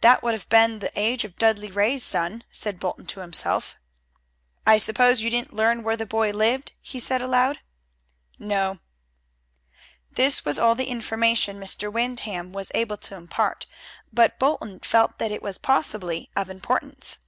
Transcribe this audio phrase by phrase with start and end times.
[0.00, 3.76] "That would have been the age of Dudley Ray's son," said Bolton to himself.
[4.66, 6.72] "I suppose you didn't learn where the boy lived?"
[8.36, 8.80] "No."
[10.10, 11.92] This was all the information Mr.
[11.92, 13.66] Windham was able to impart,
[14.12, 17.18] but Bolton felt that it was possibly of importance.